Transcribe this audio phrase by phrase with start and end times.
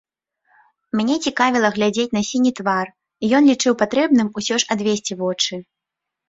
[0.99, 2.87] Мяне цікавіла глядзець на сіні твар,
[3.27, 5.55] і ён лічыў патрэбным усё ж адвесці вочы.